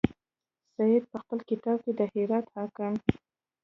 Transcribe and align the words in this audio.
سید 0.75 1.03
په 1.11 1.17
خپل 1.23 1.39
کتاب 1.49 1.77
کې 1.85 1.91
د 1.99 2.01
هرات 2.13 2.45
حاکم. 2.55 2.93